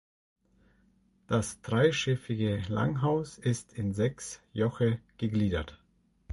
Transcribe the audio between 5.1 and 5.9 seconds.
gegliedert.